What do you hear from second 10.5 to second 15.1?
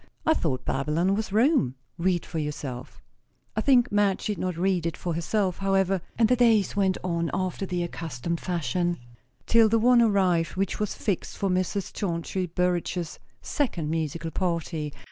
which was fixed for Mrs. Chauncey Burrage's second musical party.